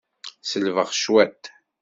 [0.49, 1.43] Selbeɣ cwiṭ.